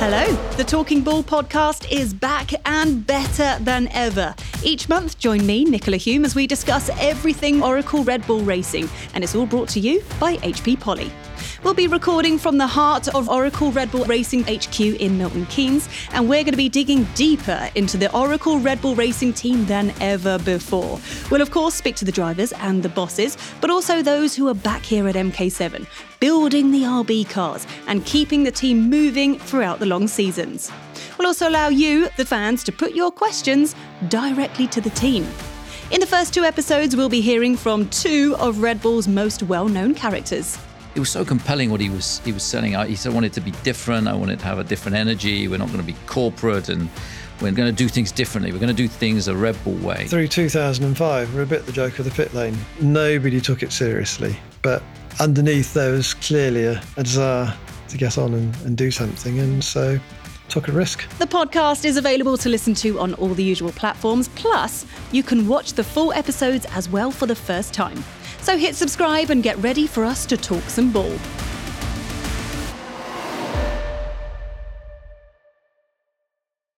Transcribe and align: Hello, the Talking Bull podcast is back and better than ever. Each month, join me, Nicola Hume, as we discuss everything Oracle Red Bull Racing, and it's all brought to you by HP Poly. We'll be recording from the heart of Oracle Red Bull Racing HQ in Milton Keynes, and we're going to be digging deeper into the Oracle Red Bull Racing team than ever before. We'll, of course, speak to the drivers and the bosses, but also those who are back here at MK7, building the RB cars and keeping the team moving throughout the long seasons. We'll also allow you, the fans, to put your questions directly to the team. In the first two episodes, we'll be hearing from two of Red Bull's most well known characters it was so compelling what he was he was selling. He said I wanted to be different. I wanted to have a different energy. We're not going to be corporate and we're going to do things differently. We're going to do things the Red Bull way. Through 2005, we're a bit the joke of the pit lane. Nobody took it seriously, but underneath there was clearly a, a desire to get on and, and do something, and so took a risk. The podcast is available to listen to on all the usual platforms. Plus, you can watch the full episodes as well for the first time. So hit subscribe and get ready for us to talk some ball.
Hello, 0.00 0.32
the 0.56 0.62
Talking 0.62 1.02
Bull 1.02 1.24
podcast 1.24 1.90
is 1.90 2.14
back 2.14 2.52
and 2.64 3.04
better 3.04 3.58
than 3.64 3.88
ever. 3.88 4.32
Each 4.64 4.88
month, 4.88 5.18
join 5.20 5.46
me, 5.46 5.64
Nicola 5.64 5.96
Hume, 5.96 6.24
as 6.24 6.34
we 6.34 6.48
discuss 6.48 6.90
everything 6.98 7.62
Oracle 7.62 8.02
Red 8.02 8.26
Bull 8.26 8.40
Racing, 8.40 8.88
and 9.14 9.22
it's 9.22 9.36
all 9.36 9.46
brought 9.46 9.68
to 9.70 9.80
you 9.80 10.02
by 10.18 10.36
HP 10.38 10.80
Poly. 10.80 11.12
We'll 11.62 11.74
be 11.74 11.86
recording 11.86 12.38
from 12.38 12.58
the 12.58 12.66
heart 12.66 13.06
of 13.14 13.28
Oracle 13.28 13.70
Red 13.70 13.92
Bull 13.92 14.04
Racing 14.04 14.42
HQ 14.44 14.80
in 14.80 15.16
Milton 15.16 15.46
Keynes, 15.46 15.88
and 16.12 16.28
we're 16.28 16.42
going 16.42 16.52
to 16.52 16.56
be 16.56 16.68
digging 16.68 17.04
deeper 17.14 17.70
into 17.76 17.96
the 17.96 18.12
Oracle 18.12 18.58
Red 18.58 18.82
Bull 18.82 18.96
Racing 18.96 19.32
team 19.32 19.64
than 19.66 19.94
ever 20.00 20.38
before. 20.40 20.98
We'll, 21.30 21.40
of 21.42 21.52
course, 21.52 21.74
speak 21.74 21.94
to 21.96 22.04
the 22.04 22.12
drivers 22.12 22.52
and 22.52 22.82
the 22.82 22.88
bosses, 22.88 23.38
but 23.60 23.70
also 23.70 24.02
those 24.02 24.34
who 24.34 24.48
are 24.48 24.54
back 24.54 24.82
here 24.82 25.06
at 25.06 25.14
MK7, 25.14 25.86
building 26.18 26.72
the 26.72 26.82
RB 26.82 27.30
cars 27.30 27.64
and 27.86 28.04
keeping 28.04 28.42
the 28.42 28.50
team 28.50 28.90
moving 28.90 29.38
throughout 29.38 29.78
the 29.78 29.86
long 29.86 30.08
seasons. 30.08 30.72
We'll 31.18 31.26
also 31.26 31.48
allow 31.48 31.68
you, 31.68 32.08
the 32.16 32.24
fans, 32.24 32.62
to 32.64 32.72
put 32.72 32.94
your 32.94 33.10
questions 33.10 33.74
directly 34.08 34.66
to 34.68 34.80
the 34.80 34.90
team. 34.90 35.26
In 35.90 36.00
the 36.00 36.06
first 36.06 36.32
two 36.32 36.44
episodes, 36.44 36.94
we'll 36.94 37.08
be 37.08 37.20
hearing 37.20 37.56
from 37.56 37.88
two 37.88 38.36
of 38.38 38.60
Red 38.60 38.80
Bull's 38.80 39.08
most 39.08 39.42
well 39.42 39.68
known 39.68 39.94
characters 39.94 40.58
it 40.98 41.00
was 41.00 41.10
so 41.10 41.24
compelling 41.24 41.70
what 41.70 41.80
he 41.80 41.90
was 41.90 42.18
he 42.24 42.32
was 42.32 42.42
selling. 42.42 42.74
He 42.86 42.96
said 42.96 43.12
I 43.12 43.14
wanted 43.14 43.32
to 43.34 43.40
be 43.40 43.52
different. 43.62 44.08
I 44.08 44.14
wanted 44.14 44.40
to 44.40 44.44
have 44.46 44.58
a 44.58 44.64
different 44.64 44.96
energy. 44.96 45.46
We're 45.46 45.58
not 45.58 45.68
going 45.68 45.78
to 45.78 45.86
be 45.86 45.96
corporate 46.06 46.68
and 46.68 46.88
we're 47.40 47.52
going 47.52 47.70
to 47.70 47.76
do 47.76 47.88
things 47.88 48.10
differently. 48.10 48.50
We're 48.50 48.58
going 48.58 48.74
to 48.74 48.82
do 48.82 48.88
things 48.88 49.26
the 49.26 49.36
Red 49.36 49.56
Bull 49.62 49.74
way. 49.74 50.08
Through 50.08 50.26
2005, 50.26 51.34
we're 51.34 51.42
a 51.42 51.46
bit 51.46 51.66
the 51.66 51.72
joke 51.72 52.00
of 52.00 52.04
the 52.04 52.10
pit 52.10 52.34
lane. 52.34 52.58
Nobody 52.80 53.40
took 53.40 53.62
it 53.62 53.70
seriously, 53.70 54.36
but 54.62 54.82
underneath 55.20 55.72
there 55.72 55.92
was 55.92 56.14
clearly 56.14 56.64
a, 56.64 56.82
a 56.96 57.04
desire 57.04 57.54
to 57.90 57.96
get 57.96 58.18
on 58.18 58.34
and, 58.34 58.56
and 58.62 58.76
do 58.76 58.90
something, 58.90 59.38
and 59.38 59.62
so 59.62 60.00
took 60.48 60.68
a 60.68 60.72
risk. 60.72 61.08
The 61.18 61.26
podcast 61.26 61.84
is 61.84 61.96
available 61.96 62.36
to 62.38 62.48
listen 62.48 62.74
to 62.74 62.98
on 62.98 63.14
all 63.14 63.34
the 63.34 63.44
usual 63.44 63.72
platforms. 63.72 64.28
Plus, 64.28 64.86
you 65.12 65.22
can 65.22 65.46
watch 65.46 65.74
the 65.74 65.84
full 65.84 66.12
episodes 66.12 66.66
as 66.72 66.88
well 66.88 67.10
for 67.10 67.26
the 67.26 67.34
first 67.34 67.74
time. 67.74 68.02
So 68.40 68.56
hit 68.56 68.74
subscribe 68.74 69.30
and 69.30 69.42
get 69.42 69.58
ready 69.58 69.86
for 69.86 70.04
us 70.04 70.24
to 70.26 70.36
talk 70.36 70.62
some 70.64 70.92
ball. 70.92 71.16